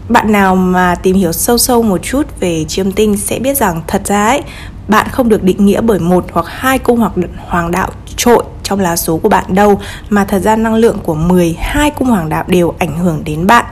Bạn 0.09 0.33
nào 0.33 0.57
mà 0.57 0.95
tìm 0.95 1.17
hiểu 1.17 1.33
sâu 1.33 1.59
sâu 1.59 1.83
một 1.83 2.03
chút 2.03 2.41
về 2.41 2.65
chiêm 2.69 2.93
tinh 2.93 3.17
sẽ 3.17 3.39
biết 3.39 3.57
rằng 3.57 3.83
thật 3.87 4.03
ra 4.05 4.27
ấy, 4.27 4.43
bạn 4.89 5.07
không 5.13 5.29
được 5.29 5.43
định 5.43 5.67
nghĩa 5.67 5.81
bởi 5.81 5.99
một 5.99 6.27
hoặc 6.33 6.47
hai 6.49 6.79
cung 6.79 6.99
hoặc 6.99 7.13
hoàng 7.47 7.71
đạo 7.71 7.91
trội 8.17 8.45
trong 8.69 8.81
lá 8.81 8.97
số 8.97 9.17
của 9.17 9.29
bạn 9.29 9.55
đâu 9.55 9.81
mà 10.09 10.25
thật 10.25 10.39
ra 10.39 10.57
năng 10.57 10.75
lượng 10.75 10.99
của 11.03 11.15
12 11.15 11.91
cung 11.91 12.09
hoàng 12.09 12.29
đạo 12.29 12.45
đều 12.47 12.75
ảnh 12.79 12.99
hưởng 12.99 13.25
đến 13.25 13.47
bạn. 13.47 13.65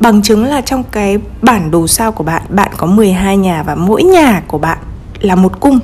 Bằng 0.00 0.22
chứng 0.22 0.44
là 0.44 0.60
trong 0.60 0.82
cái 0.82 1.18
bản 1.42 1.70
đồ 1.70 1.86
sao 1.86 2.12
của 2.12 2.24
bạn, 2.24 2.42
bạn 2.48 2.70
có 2.76 2.86
12 2.86 3.36
nhà 3.36 3.62
và 3.62 3.74
mỗi 3.74 4.02
nhà 4.02 4.42
của 4.46 4.58
bạn 4.58 4.78
là 5.20 5.34
một 5.34 5.60
cung. 5.60 5.78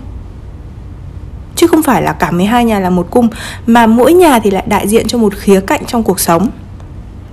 Chứ 1.57 1.67
không 1.67 1.83
phải 1.83 2.03
là 2.03 2.13
cả 2.13 2.31
12 2.31 2.65
nhà 2.65 2.81
là 2.81 2.91
một 2.91 3.07
cung 3.11 3.29
mà 3.67 3.87
mỗi 3.87 4.13
nhà 4.13 4.39
thì 4.39 4.51
lại 4.51 4.65
đại 4.67 4.89
diện 4.89 5.09
cho 5.09 5.19
một 5.19 5.35
khía 5.35 5.61
cạnh 5.61 5.85
trong 5.87 6.03
cuộc 6.03 6.21
sống 6.21 6.51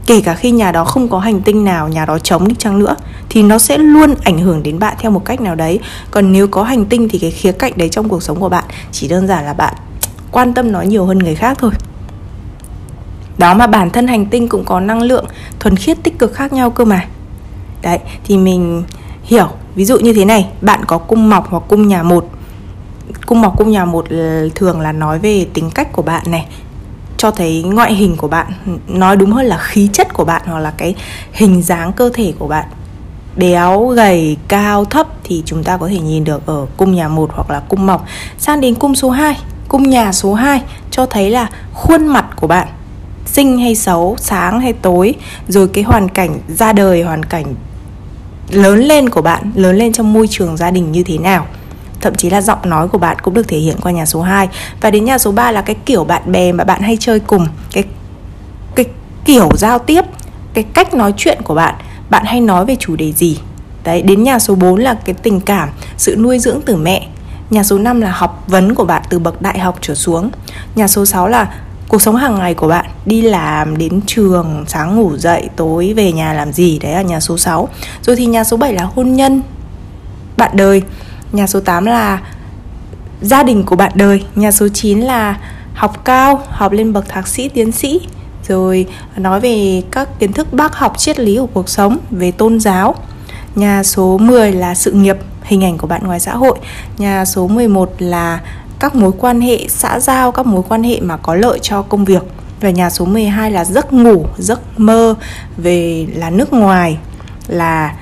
kể 0.05 0.21
cả 0.21 0.33
khi 0.33 0.51
nhà 0.51 0.71
đó 0.71 0.85
không 0.85 1.07
có 1.07 1.19
hành 1.19 1.41
tinh 1.41 1.63
nào 1.63 1.87
nhà 1.87 2.05
đó 2.05 2.19
trống 2.19 2.47
đi 2.47 2.55
chăng 2.59 2.79
nữa 2.79 2.95
thì 3.29 3.43
nó 3.43 3.57
sẽ 3.57 3.77
luôn 3.77 4.15
ảnh 4.23 4.39
hưởng 4.39 4.63
đến 4.63 4.79
bạn 4.79 4.95
theo 4.99 5.11
một 5.11 5.25
cách 5.25 5.41
nào 5.41 5.55
đấy 5.55 5.79
còn 6.11 6.31
nếu 6.31 6.47
có 6.47 6.63
hành 6.63 6.85
tinh 6.85 7.09
thì 7.09 7.19
cái 7.19 7.31
khía 7.31 7.51
cạnh 7.51 7.73
đấy 7.75 7.89
trong 7.89 8.09
cuộc 8.09 8.23
sống 8.23 8.39
của 8.39 8.49
bạn 8.49 8.63
chỉ 8.91 9.07
đơn 9.07 9.27
giản 9.27 9.45
là 9.45 9.53
bạn 9.53 9.73
quan 10.35 10.53
tâm 10.53 10.71
nó 10.71 10.81
nhiều 10.81 11.05
hơn 11.05 11.19
người 11.19 11.35
khác 11.35 11.57
thôi. 11.59 11.71
Đó 13.37 13.53
mà 13.53 13.67
bản 13.67 13.89
thân 13.89 14.07
hành 14.07 14.25
tinh 14.25 14.47
cũng 14.47 14.65
có 14.65 14.79
năng 14.79 15.01
lượng 15.01 15.25
thuần 15.59 15.75
khiết 15.75 15.97
tích 16.03 16.19
cực 16.19 16.33
khác 16.33 16.53
nhau 16.53 16.69
cơ 16.71 16.85
mà. 16.85 17.05
Đấy, 17.81 17.99
thì 18.23 18.37
mình 18.37 18.83
hiểu. 19.23 19.47
Ví 19.75 19.85
dụ 19.85 19.99
như 19.99 20.13
thế 20.13 20.25
này, 20.25 20.47
bạn 20.61 20.85
có 20.87 20.97
cung 20.97 21.29
mọc 21.29 21.49
hoặc 21.49 21.63
cung 21.67 21.87
nhà 21.87 22.03
một. 22.03 22.29
Cung 23.25 23.41
mọc, 23.41 23.57
cung 23.57 23.71
nhà 23.71 23.85
một 23.85 24.05
thường 24.55 24.81
là 24.81 24.91
nói 24.91 25.19
về 25.19 25.47
tính 25.53 25.69
cách 25.75 25.93
của 25.93 26.01
bạn 26.01 26.23
này, 26.31 26.45
cho 27.17 27.31
thấy 27.31 27.63
ngoại 27.63 27.93
hình 27.93 28.17
của 28.17 28.27
bạn, 28.27 28.47
nói 28.87 29.15
đúng 29.15 29.31
hơn 29.31 29.45
là 29.45 29.57
khí 29.57 29.89
chất 29.93 30.13
của 30.13 30.25
bạn 30.25 30.41
hoặc 30.45 30.59
là 30.59 30.73
cái 30.77 30.95
hình 31.31 31.61
dáng 31.61 31.93
cơ 31.93 32.09
thể 32.13 32.33
của 32.39 32.47
bạn. 32.47 32.65
Béo, 33.35 33.87
gầy, 33.87 34.37
cao, 34.47 34.85
thấp 34.85 35.07
thì 35.23 35.43
chúng 35.45 35.63
ta 35.63 35.77
có 35.77 35.87
thể 35.87 35.99
nhìn 35.99 36.23
được 36.23 36.45
ở 36.45 36.65
cung 36.77 36.95
nhà 36.95 37.07
một 37.07 37.29
hoặc 37.33 37.49
là 37.49 37.59
cung 37.59 37.85
mọc. 37.85 38.05
Sang 38.37 38.61
đến 38.61 38.75
cung 38.75 38.95
số 38.95 39.09
2 39.09 39.37
cung 39.67 39.89
nhà 39.89 40.11
số 40.11 40.33
2 40.33 40.61
cho 40.91 41.05
thấy 41.05 41.29
là 41.29 41.49
khuôn 41.73 42.07
mặt 42.07 42.25
của 42.35 42.47
bạn, 42.47 42.67
xinh 43.25 43.59
hay 43.59 43.75
xấu, 43.75 44.15
sáng 44.19 44.59
hay 44.59 44.73
tối, 44.73 45.13
rồi 45.47 45.67
cái 45.67 45.83
hoàn 45.83 46.09
cảnh 46.09 46.39
ra 46.47 46.73
đời, 46.73 47.03
hoàn 47.03 47.25
cảnh 47.25 47.55
lớn 48.49 48.79
lên 48.79 49.09
của 49.09 49.21
bạn, 49.21 49.51
lớn 49.55 49.75
lên 49.75 49.93
trong 49.93 50.13
môi 50.13 50.27
trường 50.27 50.57
gia 50.57 50.71
đình 50.71 50.91
như 50.91 51.03
thế 51.03 51.17
nào. 51.17 51.45
Thậm 52.01 52.15
chí 52.15 52.29
là 52.29 52.41
giọng 52.41 52.59
nói 52.63 52.87
của 52.87 52.97
bạn 52.97 53.17
cũng 53.21 53.33
được 53.33 53.47
thể 53.47 53.57
hiện 53.57 53.75
qua 53.81 53.91
nhà 53.91 54.05
số 54.05 54.21
2 54.21 54.49
và 54.81 54.91
đến 54.91 55.05
nhà 55.05 55.17
số 55.17 55.31
3 55.31 55.51
là 55.51 55.61
cái 55.61 55.75
kiểu 55.85 56.03
bạn 56.03 56.31
bè 56.31 56.51
mà 56.51 56.63
bạn 56.63 56.81
hay 56.81 56.97
chơi 56.99 57.19
cùng, 57.19 57.47
cái 57.71 57.83
cái 58.75 58.85
kiểu 59.25 59.49
giao 59.57 59.79
tiếp, 59.79 60.05
cái 60.53 60.63
cách 60.63 60.93
nói 60.93 61.13
chuyện 61.17 61.41
của 61.43 61.55
bạn. 61.55 61.75
Bạn 62.09 62.23
hay 62.25 62.41
nói 62.41 62.65
về 62.65 62.75
chủ 62.79 62.95
đề 62.95 63.11
gì? 63.11 63.39
Đấy, 63.83 64.01
đến 64.01 64.23
nhà 64.23 64.39
số 64.39 64.55
4 64.55 64.79
là 64.79 64.93
cái 64.93 65.15
tình 65.23 65.39
cảm, 65.39 65.69
sự 65.97 66.15
nuôi 66.15 66.39
dưỡng 66.39 66.61
từ 66.65 66.75
mẹ 66.75 67.07
nhà 67.49 67.63
số 67.63 67.77
5 67.77 68.01
là 68.01 68.11
học 68.11 68.43
vấn 68.47 68.75
của 68.75 68.85
bạn 68.85 69.01
từ 69.09 69.19
bậc 69.19 69.41
đại 69.41 69.59
học 69.59 69.77
trở 69.81 69.95
xuống. 69.95 70.29
Nhà 70.75 70.87
số 70.87 71.05
6 71.05 71.27
là 71.27 71.53
cuộc 71.87 72.01
sống 72.01 72.15
hàng 72.15 72.35
ngày 72.35 72.53
của 72.53 72.67
bạn 72.67 72.85
đi 73.05 73.21
làm 73.21 73.77
đến 73.77 74.01
trường 74.05 74.65
sáng 74.67 74.95
ngủ 74.95 75.17
dậy 75.17 75.49
tối 75.55 75.93
về 75.95 76.11
nhà 76.11 76.33
làm 76.33 76.53
gì 76.53 76.79
đấy 76.79 76.91
là 76.93 77.01
nhà 77.01 77.19
số 77.19 77.37
6 77.37 77.69
rồi 78.01 78.15
thì 78.15 78.25
nhà 78.25 78.43
số 78.43 78.57
7 78.57 78.73
là 78.73 78.83
hôn 78.83 79.13
nhân 79.13 79.41
bạn 80.37 80.51
đời. 80.53 80.81
Nhà 81.31 81.47
số 81.47 81.59
8 81.59 81.85
là 81.85 82.21
gia 83.21 83.43
đình 83.43 83.63
của 83.63 83.75
bạn 83.75 83.91
đời. 83.95 84.23
Nhà 84.35 84.51
số 84.51 84.67
9 84.67 84.99
là 84.99 85.39
học 85.73 86.05
cao, 86.05 86.41
học 86.49 86.71
lên 86.71 86.93
bậc 86.93 87.09
thạc 87.09 87.27
sĩ, 87.27 87.49
tiến 87.49 87.71
sĩ. 87.71 88.01
Rồi 88.47 88.87
nói 89.17 89.39
về 89.39 89.83
các 89.91 90.19
kiến 90.19 90.33
thức 90.33 90.53
bác 90.53 90.75
học 90.75 90.97
triết 90.97 91.19
lý 91.19 91.37
của 91.37 91.47
cuộc 91.53 91.69
sống 91.69 91.97
Về 92.11 92.31
tôn 92.31 92.59
giáo. 92.59 92.95
Nhà 93.55 93.83
số 93.83 94.17
10 94.17 94.51
là 94.51 94.75
sự 94.75 94.91
nghiệp, 94.91 95.17
hình 95.45 95.63
ảnh 95.63 95.77
của 95.77 95.87
bạn 95.87 96.03
ngoài 96.03 96.19
xã 96.19 96.35
hội. 96.35 96.57
Nhà 96.97 97.25
số 97.25 97.47
11 97.47 97.91
là 97.99 98.39
các 98.79 98.95
mối 98.95 99.11
quan 99.17 99.41
hệ 99.41 99.67
xã 99.67 99.99
giao, 99.99 100.31
các 100.31 100.45
mối 100.45 100.63
quan 100.69 100.83
hệ 100.83 100.99
mà 100.99 101.17
có 101.17 101.35
lợi 101.35 101.59
cho 101.61 101.81
công 101.81 102.05
việc. 102.05 102.23
Và 102.61 102.69
nhà 102.69 102.89
số 102.89 103.05
12 103.05 103.51
là 103.51 103.65
giấc 103.65 103.93
ngủ, 103.93 104.25
giấc 104.37 104.79
mơ 104.79 105.15
về 105.57 106.07
là 106.15 106.29
nước 106.29 106.53
ngoài, 106.53 106.97
là 107.47 107.95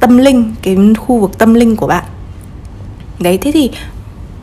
tâm 0.00 0.18
linh, 0.18 0.54
cái 0.62 0.76
khu 0.98 1.18
vực 1.18 1.38
tâm 1.38 1.54
linh 1.54 1.76
của 1.76 1.86
bạn. 1.86 2.04
Đấy 3.18 3.38
thế 3.38 3.52
thì 3.52 3.70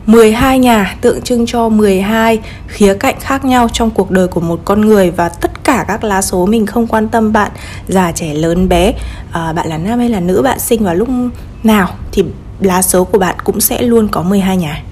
12 0.06 0.58
nhà 0.58 0.96
tượng 1.00 1.22
trưng 1.22 1.46
cho 1.46 1.68
12 1.68 2.38
khía 2.66 2.94
cạnh 2.94 3.14
khác 3.20 3.44
nhau 3.44 3.68
trong 3.72 3.90
cuộc 3.90 4.10
đời 4.10 4.28
của 4.28 4.40
một 4.40 4.60
con 4.64 4.80
người 4.80 5.10
và 5.10 5.28
tất 5.28 5.64
cả 5.64 5.84
các 5.88 6.04
lá 6.04 6.22
số 6.22 6.46
mình 6.46 6.66
không 6.66 6.86
quan 6.86 7.08
tâm 7.08 7.32
bạn 7.32 7.50
già 7.88 8.12
trẻ 8.12 8.34
lớn 8.34 8.68
bé. 8.68 8.92
À, 9.32 9.52
bạn 9.52 9.68
là 9.68 9.78
nam 9.78 9.98
hay 9.98 10.08
là 10.08 10.20
nữ 10.20 10.42
bạn 10.42 10.58
sinh 10.58 10.84
vào 10.84 10.94
lúc 10.94 11.08
nào 11.62 11.88
thì 12.12 12.24
lá 12.60 12.82
số 12.82 13.04
của 13.04 13.18
bạn 13.18 13.36
cũng 13.44 13.60
sẽ 13.60 13.82
luôn 13.82 14.08
có 14.08 14.22
12 14.22 14.56
nhà. 14.56 14.82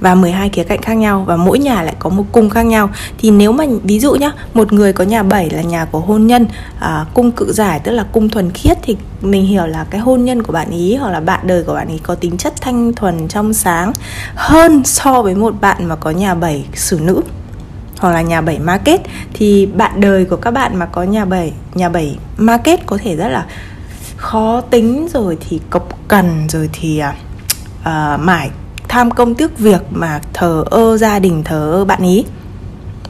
Và 0.00 0.14
12 0.14 0.48
khía 0.48 0.64
cạnh 0.64 0.82
khác 0.82 0.94
nhau 0.94 1.24
và 1.26 1.36
mỗi 1.36 1.58
nhà 1.58 1.82
lại 1.82 1.94
có 1.98 2.10
một 2.10 2.24
cung 2.32 2.50
khác 2.50 2.62
nhau. 2.62 2.90
Thì 3.18 3.30
nếu 3.30 3.52
mà 3.52 3.64
ví 3.82 4.00
dụ 4.00 4.14
nhá 4.14 4.32
một 4.54 4.72
người 4.72 4.92
có 4.92 5.04
nhà 5.04 5.22
7 5.22 5.50
là 5.50 5.62
nhà 5.62 5.84
của 5.84 6.00
hôn 6.00 6.26
nhân 6.26 6.46
à, 6.80 7.04
cung 7.14 7.30
cự 7.30 7.52
giải 7.52 7.80
tức 7.80 7.92
là 7.92 8.04
cung 8.12 8.28
thuần 8.28 8.50
khiết 8.50 8.78
thì 8.82 8.96
mình 9.20 9.46
hiểu 9.46 9.66
là 9.66 9.86
cái 9.90 10.00
hôn 10.00 10.24
nhân 10.24 10.42
của 10.42 10.52
bạn 10.52 10.70
ý 10.70 10.96
hoặc 10.96 11.10
là 11.10 11.20
bạn 11.20 11.40
đời 11.46 11.62
của 11.62 11.74
bạn 11.74 11.88
ý 11.88 11.98
có 12.02 12.14
tính 12.14 12.36
chất 12.36 12.52
thanh 12.60 12.92
thuần 12.92 13.28
trong 13.28 13.54
sáng 13.54 13.92
hơn 14.34 14.84
so 14.84 15.22
với 15.22 15.34
một 15.34 15.54
bạn 15.60 15.84
mà 15.84 15.96
có 15.96 16.10
nhà 16.10 16.34
7 16.34 16.64
xử 16.74 17.00
nữ 17.02 17.22
hoặc 17.98 18.12
là 18.12 18.22
nhà 18.22 18.40
7 18.40 18.58
market. 18.58 19.00
Thì 19.32 19.66
bạn 19.66 20.00
đời 20.00 20.24
của 20.24 20.36
các 20.36 20.50
bạn 20.50 20.76
mà 20.76 20.86
có 20.86 21.02
nhà 21.02 21.24
7 21.24 21.52
nhà 21.74 21.88
7 21.88 22.18
market 22.36 22.86
có 22.86 22.98
thể 23.02 23.16
rất 23.16 23.28
là 23.28 23.46
khó 24.18 24.60
tính 24.60 25.08
rồi 25.14 25.38
thì 25.48 25.60
cộc 25.70 26.08
cằn 26.08 26.46
rồi 26.48 26.70
thì 26.72 27.02
uh, 27.80 28.20
mải 28.20 28.50
tham 28.88 29.10
công 29.10 29.34
tiếc 29.34 29.58
việc 29.58 29.82
mà 29.90 30.20
thờ 30.32 30.64
ơ 30.70 30.96
gia 30.96 31.18
đình 31.18 31.44
thờ 31.44 31.70
ơ 31.72 31.84
bạn 31.84 32.02
ý. 32.02 32.24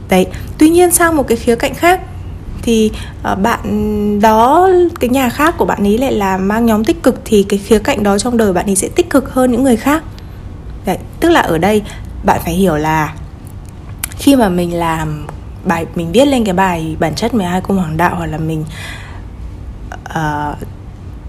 Đấy 0.08 0.26
tuy 0.58 0.70
nhiên 0.70 0.90
sang 0.90 1.16
một 1.16 1.28
cái 1.28 1.36
khía 1.36 1.56
cạnh 1.56 1.74
khác 1.74 2.00
thì 2.62 2.90
uh, 3.32 3.38
bạn 3.38 4.20
đó 4.20 4.68
cái 5.00 5.10
nhà 5.10 5.28
khác 5.28 5.54
của 5.58 5.64
bạn 5.64 5.86
ấy 5.86 5.98
lại 5.98 6.12
là 6.12 6.36
mang 6.36 6.66
nhóm 6.66 6.84
tích 6.84 7.02
cực 7.02 7.20
thì 7.24 7.42
cái 7.42 7.58
khía 7.58 7.78
cạnh 7.78 8.02
đó 8.02 8.18
trong 8.18 8.36
đời 8.36 8.52
bạn 8.52 8.66
ấy 8.66 8.76
sẽ 8.76 8.88
tích 8.88 9.10
cực 9.10 9.34
hơn 9.34 9.52
những 9.52 9.64
người 9.64 9.76
khác. 9.76 10.02
Đấy 10.84 10.98
tức 11.20 11.28
là 11.28 11.40
ở 11.40 11.58
đây 11.58 11.82
bạn 12.24 12.40
phải 12.44 12.54
hiểu 12.54 12.76
là 12.76 13.14
khi 14.10 14.36
mà 14.36 14.48
mình 14.48 14.74
làm 14.74 15.26
bài 15.64 15.86
mình 15.94 16.12
viết 16.12 16.24
lên 16.24 16.44
cái 16.44 16.54
bài 16.54 16.96
bản 17.00 17.14
chất 17.14 17.34
12 17.34 17.60
cung 17.60 17.76
hoàng 17.76 17.96
đạo 17.96 18.14
hoặc 18.16 18.26
là 18.26 18.38
mình 18.38 18.64
uh, 19.94 20.58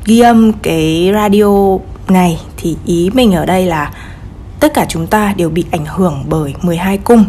ghi 0.05 0.19
âm 0.19 0.53
cái 0.53 1.11
radio 1.13 1.77
này 2.07 2.39
thì 2.57 2.77
ý 2.85 3.09
mình 3.13 3.33
ở 3.33 3.45
đây 3.45 3.65
là 3.65 3.93
tất 4.59 4.73
cả 4.73 4.85
chúng 4.89 5.07
ta 5.07 5.33
đều 5.37 5.49
bị 5.49 5.65
ảnh 5.71 5.85
hưởng 5.85 6.25
bởi 6.29 6.53
12 6.61 6.97
cung 6.97 7.25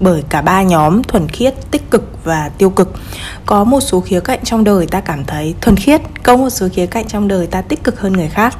bởi 0.00 0.22
cả 0.28 0.42
ba 0.42 0.62
nhóm 0.62 1.02
thuần 1.02 1.28
khiết, 1.28 1.54
tích 1.70 1.90
cực 1.90 2.24
và 2.24 2.50
tiêu 2.58 2.70
cực. 2.70 2.92
Có 3.46 3.64
một 3.64 3.80
số 3.80 4.00
khía 4.00 4.20
cạnh 4.20 4.38
trong 4.44 4.64
đời 4.64 4.86
ta 4.86 5.00
cảm 5.00 5.24
thấy 5.24 5.54
thuần 5.60 5.76
khiết, 5.76 6.00
có 6.22 6.36
một 6.36 6.50
số 6.50 6.68
khía 6.72 6.86
cạnh 6.86 7.08
trong 7.08 7.28
đời 7.28 7.46
ta 7.46 7.62
tích 7.62 7.84
cực 7.84 8.00
hơn 8.00 8.12
người 8.12 8.28
khác. 8.28 8.56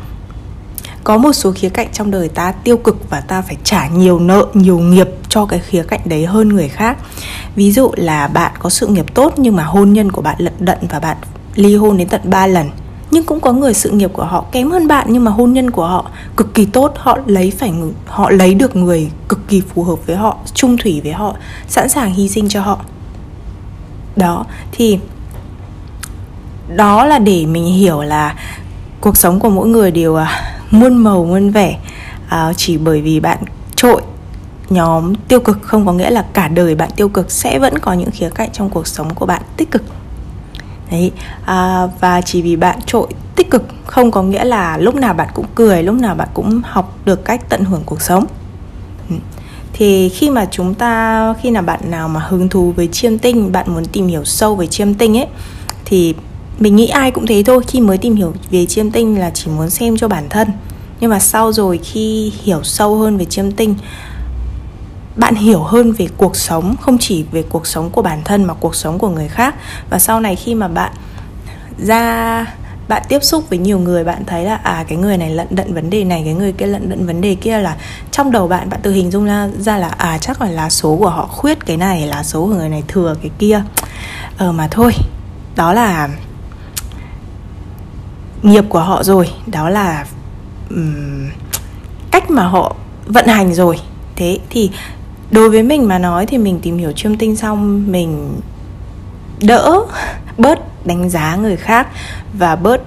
Có 1.04 1.18
một 1.18 1.32
số 1.32 1.52
khía 1.52 1.68
cạnh 1.68 1.88
trong 1.92 2.10
đời 2.10 2.28
ta 2.28 2.52
tiêu 2.52 2.76
cực 2.76 3.10
và 3.10 3.20
ta 3.20 3.42
phải 3.42 3.56
trả 3.64 3.88
nhiều 3.88 4.18
nợ, 4.18 4.46
nhiều 4.54 4.78
nghiệp 4.78 5.08
cho 5.28 5.46
cái 5.46 5.58
khía 5.58 5.82
cạnh 5.82 6.00
đấy 6.04 6.26
hơn 6.26 6.48
người 6.48 6.68
khác 6.68 6.98
ví 7.56 7.72
dụ 7.72 7.90
là 7.96 8.28
bạn 8.28 8.52
có 8.58 8.70
sự 8.70 8.86
nghiệp 8.86 9.14
tốt 9.14 9.32
nhưng 9.36 9.56
mà 9.56 9.64
hôn 9.64 9.92
nhân 9.92 10.12
của 10.12 10.22
bạn 10.22 10.36
lận 10.38 10.52
đận 10.58 10.78
và 10.90 11.00
bạn 11.00 11.16
ly 11.54 11.76
hôn 11.76 11.96
đến 11.96 12.08
tận 12.08 12.20
3 12.24 12.46
lần 12.46 12.70
nhưng 13.10 13.24
cũng 13.24 13.40
có 13.40 13.52
người 13.52 13.74
sự 13.74 13.90
nghiệp 13.90 14.10
của 14.12 14.24
họ 14.24 14.44
kém 14.52 14.70
hơn 14.70 14.88
bạn 14.88 15.06
nhưng 15.10 15.24
mà 15.24 15.30
hôn 15.30 15.52
nhân 15.52 15.70
của 15.70 15.86
họ 15.86 16.10
cực 16.36 16.54
kỳ 16.54 16.64
tốt. 16.64 16.92
Họ 16.96 17.18
lấy 17.26 17.50
phải 17.58 17.72
họ 18.06 18.30
lấy 18.30 18.54
được 18.54 18.76
người 18.76 19.10
cực 19.28 19.48
kỳ 19.48 19.60
phù 19.60 19.84
hợp 19.84 20.06
với 20.06 20.16
họ 20.16 20.36
trung 20.54 20.76
thủy 20.76 21.00
với 21.04 21.12
họ 21.12 21.34
sẵn 21.68 21.88
sàng 21.88 22.14
hy 22.14 22.28
sinh 22.28 22.48
cho 22.48 22.60
họ. 22.60 22.78
Đó 24.16 24.46
thì 24.72 24.98
đó 26.76 27.04
là 27.04 27.18
để 27.18 27.46
mình 27.46 27.64
hiểu 27.64 28.02
là 28.02 28.34
cuộc 29.00 29.16
sống 29.16 29.40
của 29.40 29.50
mỗi 29.50 29.68
người 29.68 29.90
đều 29.90 30.14
à, 30.14 30.52
muôn 30.70 30.96
màu 30.96 31.24
muôn 31.24 31.50
vẻ 31.50 31.78
à, 32.28 32.52
chỉ 32.56 32.76
bởi 32.76 33.00
vì 33.00 33.20
bạn 33.20 33.38
trội 33.76 34.02
nhóm 34.70 35.14
tiêu 35.14 35.40
cực. 35.40 35.62
Không 35.62 35.86
có 35.86 35.92
nghĩa 35.92 36.10
là 36.10 36.24
cả 36.32 36.48
đời 36.48 36.74
bạn 36.74 36.90
tiêu 36.96 37.08
cực 37.08 37.30
sẽ 37.30 37.58
vẫn 37.58 37.78
có 37.78 37.92
những 37.92 38.10
khía 38.10 38.30
cạnh 38.34 38.48
trong 38.52 38.70
cuộc 38.70 38.86
sống 38.86 39.14
của 39.14 39.26
bạn 39.26 39.42
tích 39.56 39.70
cực 39.70 39.82
đấy 40.90 41.12
à, 41.44 41.86
và 42.00 42.20
chỉ 42.20 42.42
vì 42.42 42.56
bạn 42.56 42.78
trội 42.86 43.06
tích 43.36 43.50
cực 43.50 43.62
không 43.86 44.10
có 44.10 44.22
nghĩa 44.22 44.44
là 44.44 44.76
lúc 44.76 44.94
nào 44.94 45.14
bạn 45.14 45.28
cũng 45.34 45.46
cười 45.54 45.82
lúc 45.82 45.94
nào 45.94 46.14
bạn 46.14 46.28
cũng 46.34 46.60
học 46.64 46.98
được 47.04 47.24
cách 47.24 47.48
tận 47.48 47.64
hưởng 47.64 47.82
cuộc 47.86 48.02
sống. 48.02 48.26
Ừ. 49.10 49.16
Thì 49.72 50.08
khi 50.08 50.30
mà 50.30 50.46
chúng 50.50 50.74
ta 50.74 51.34
khi 51.42 51.50
nào 51.50 51.62
bạn 51.62 51.80
nào 51.90 52.08
mà 52.08 52.20
hứng 52.20 52.48
thú 52.48 52.72
với 52.76 52.88
chiêm 52.92 53.18
tinh 53.18 53.52
bạn 53.52 53.74
muốn 53.74 53.84
tìm 53.84 54.06
hiểu 54.06 54.24
sâu 54.24 54.56
về 54.56 54.66
chiêm 54.66 54.94
tinh 54.94 55.16
ấy 55.16 55.26
thì 55.84 56.14
mình 56.58 56.76
nghĩ 56.76 56.86
ai 56.86 57.10
cũng 57.10 57.26
thế 57.26 57.42
thôi. 57.46 57.62
Khi 57.66 57.80
mới 57.80 57.98
tìm 57.98 58.16
hiểu 58.16 58.32
về 58.50 58.66
chiêm 58.66 58.90
tinh 58.90 59.18
là 59.18 59.30
chỉ 59.34 59.50
muốn 59.50 59.70
xem 59.70 59.96
cho 59.96 60.08
bản 60.08 60.24
thân. 60.30 60.48
Nhưng 61.00 61.10
mà 61.10 61.18
sau 61.18 61.52
rồi 61.52 61.78
khi 61.78 62.32
hiểu 62.42 62.62
sâu 62.62 62.96
hơn 62.96 63.16
về 63.16 63.24
chiêm 63.24 63.52
tinh 63.52 63.74
bạn 65.16 65.34
hiểu 65.34 65.62
hơn 65.62 65.92
về 65.92 66.08
cuộc 66.16 66.36
sống 66.36 66.76
không 66.80 66.98
chỉ 67.00 67.24
về 67.32 67.42
cuộc 67.42 67.66
sống 67.66 67.90
của 67.90 68.02
bản 68.02 68.20
thân 68.24 68.44
mà 68.44 68.54
cuộc 68.54 68.74
sống 68.74 68.98
của 68.98 69.08
người 69.08 69.28
khác. 69.28 69.54
Và 69.90 69.98
sau 69.98 70.20
này 70.20 70.36
khi 70.36 70.54
mà 70.54 70.68
bạn 70.68 70.92
ra 71.78 72.46
bạn 72.88 73.02
tiếp 73.08 73.24
xúc 73.24 73.50
với 73.50 73.58
nhiều 73.58 73.78
người 73.78 74.04
bạn 74.04 74.24
thấy 74.26 74.44
là 74.44 74.54
à 74.54 74.84
cái 74.88 74.98
người 74.98 75.16
này 75.16 75.30
lận 75.30 75.46
đận 75.50 75.74
vấn 75.74 75.90
đề 75.90 76.04
này 76.04 76.22
cái 76.24 76.34
người 76.34 76.52
kia 76.52 76.66
lận 76.66 76.88
đận 76.88 77.06
vấn 77.06 77.20
đề 77.20 77.34
kia 77.34 77.58
là 77.58 77.76
trong 78.10 78.30
đầu 78.30 78.48
bạn 78.48 78.70
bạn 78.70 78.80
tự 78.82 78.92
hình 78.92 79.10
dung 79.10 79.24
ra, 79.24 79.48
ra 79.58 79.78
là 79.78 79.88
à 79.88 80.18
chắc 80.18 80.42
là 80.42 80.50
lá 80.50 80.70
số 80.70 80.96
của 80.96 81.08
họ 81.08 81.26
khuyết 81.26 81.66
cái 81.66 81.76
này 81.76 82.06
lá 82.06 82.22
số 82.22 82.40
của 82.46 82.54
người 82.54 82.68
này 82.68 82.82
thừa 82.88 83.16
cái 83.22 83.30
kia. 83.38 83.62
Ờ 84.38 84.52
mà 84.52 84.68
thôi 84.70 84.92
đó 85.56 85.72
là 85.72 86.08
nghiệp 88.42 88.64
của 88.68 88.80
họ 88.80 89.02
rồi. 89.02 89.30
Đó 89.46 89.68
là 89.68 90.06
um, 90.70 91.28
cách 92.10 92.30
mà 92.30 92.46
họ 92.46 92.74
vận 93.06 93.26
hành 93.26 93.54
rồi. 93.54 93.80
Thế 94.16 94.38
thì 94.50 94.70
đối 95.30 95.50
với 95.50 95.62
mình 95.62 95.88
mà 95.88 95.98
nói 95.98 96.26
thì 96.26 96.38
mình 96.38 96.60
tìm 96.60 96.78
hiểu 96.78 96.92
chiêm 96.92 97.16
tinh 97.16 97.36
xong 97.36 97.92
mình 97.92 98.40
đỡ, 99.40 99.80
bớt 100.38 100.86
đánh 100.86 101.10
giá 101.10 101.36
người 101.36 101.56
khác 101.56 101.88
và 102.32 102.56
bớt 102.56 102.80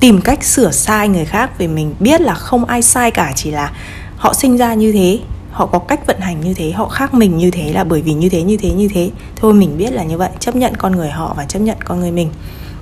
tìm 0.00 0.20
cách 0.20 0.44
sửa 0.44 0.70
sai 0.70 1.08
người 1.08 1.24
khác 1.24 1.58
vì 1.58 1.68
mình 1.68 1.94
biết 2.00 2.20
là 2.20 2.34
không 2.34 2.64
ai 2.64 2.82
sai 2.82 3.10
cả, 3.10 3.32
chỉ 3.36 3.50
là 3.50 3.72
họ 4.16 4.34
sinh 4.34 4.56
ra 4.56 4.74
như 4.74 4.92
thế, 4.92 5.18
họ 5.52 5.66
có 5.66 5.78
cách 5.78 6.06
vận 6.06 6.20
hành 6.20 6.40
như 6.40 6.54
thế, 6.54 6.72
họ 6.72 6.88
khác 6.88 7.14
mình 7.14 7.36
như 7.36 7.50
thế 7.50 7.72
là 7.72 7.84
bởi 7.84 8.02
vì 8.02 8.14
như 8.14 8.28
thế 8.28 8.42
như 8.42 8.56
thế 8.56 8.70
như 8.70 8.88
thế. 8.94 9.10
Thôi 9.36 9.54
mình 9.54 9.78
biết 9.78 9.92
là 9.92 10.04
như 10.04 10.18
vậy, 10.18 10.30
chấp 10.38 10.56
nhận 10.56 10.76
con 10.76 10.92
người 10.92 11.10
họ 11.10 11.34
và 11.36 11.44
chấp 11.44 11.58
nhận 11.58 11.76
con 11.84 12.00
người 12.00 12.10
mình. 12.10 12.30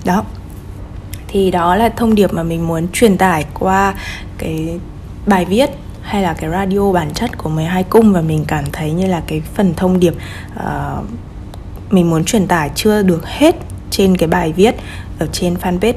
Đó. 0.05 0.23
Thì 1.27 1.51
đó 1.51 1.75
là 1.75 1.89
thông 1.89 2.15
điệp 2.15 2.33
mà 2.33 2.43
mình 2.43 2.67
muốn 2.67 2.87
truyền 2.93 3.17
tải 3.17 3.45
qua 3.59 3.95
cái 4.37 4.79
bài 5.25 5.45
viết 5.45 5.69
hay 6.01 6.21
là 6.21 6.33
cái 6.33 6.49
radio 6.49 6.91
bản 6.91 7.13
chất 7.13 7.37
của 7.37 7.49
12 7.49 7.83
cung 7.83 8.13
và 8.13 8.21
mình 8.21 8.45
cảm 8.47 8.63
thấy 8.71 8.91
như 8.91 9.07
là 9.07 9.21
cái 9.27 9.41
phần 9.55 9.73
thông 9.77 9.99
điệp 9.99 10.13
uh, 10.53 11.05
mình 11.89 12.09
muốn 12.09 12.25
truyền 12.25 12.47
tải 12.47 12.69
chưa 12.75 13.01
được 13.01 13.27
hết 13.27 13.55
trên 13.89 14.17
cái 14.17 14.29
bài 14.29 14.53
viết 14.53 14.75
ở 15.19 15.27
trên 15.31 15.55
fanpage 15.55 15.93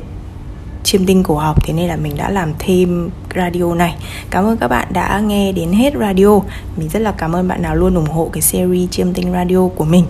chiêm 0.84 1.06
tinh 1.06 1.22
cổ 1.22 1.34
học 1.34 1.64
thế 1.64 1.72
nên 1.72 1.88
là 1.88 1.96
mình 1.96 2.16
đã 2.16 2.30
làm 2.30 2.52
thêm 2.58 3.10
radio 3.34 3.74
này. 3.74 3.96
Cảm 4.30 4.44
ơn 4.44 4.56
các 4.56 4.68
bạn 4.68 4.88
đã 4.92 5.20
nghe 5.20 5.52
đến 5.52 5.72
hết 5.72 5.94
radio. 6.00 6.40
Mình 6.76 6.88
rất 6.88 7.02
là 7.02 7.12
cảm 7.12 7.36
ơn 7.36 7.48
bạn 7.48 7.62
nào 7.62 7.76
luôn 7.76 7.94
ủng 7.94 8.10
hộ 8.10 8.30
cái 8.32 8.42
series 8.42 8.90
chiêm 8.90 9.12
tinh 9.12 9.32
radio 9.32 9.68
của 9.76 9.84
mình. 9.84 10.04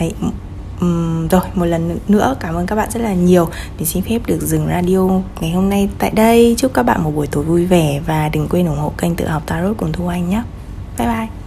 Đấy, 0.00 0.12
um, 0.80 1.28
rồi 1.28 1.40
một 1.54 1.64
lần 1.64 1.98
nữa 2.08 2.36
cảm 2.40 2.54
ơn 2.54 2.66
các 2.66 2.76
bạn 2.76 2.90
rất 2.90 3.00
là 3.02 3.14
nhiều. 3.14 3.48
Mình 3.78 3.86
xin 3.86 4.02
phép 4.02 4.18
được 4.26 4.40
dừng 4.40 4.66
radio 4.66 5.08
ngày 5.40 5.50
hôm 5.50 5.68
nay 5.68 5.88
tại 5.98 6.10
đây. 6.10 6.54
Chúc 6.58 6.74
các 6.74 6.82
bạn 6.82 7.04
một 7.04 7.10
buổi 7.10 7.26
tối 7.26 7.44
vui 7.44 7.66
vẻ 7.66 8.00
và 8.06 8.28
đừng 8.28 8.48
quên 8.48 8.66
ủng 8.66 8.78
hộ 8.78 8.92
kênh 8.98 9.16
tự 9.16 9.26
học 9.26 9.42
tarot 9.46 9.76
cùng 9.76 9.92
thu 9.92 10.08
anh 10.08 10.30
nhé. 10.30 10.42
Bye 10.98 11.08
bye. 11.08 11.39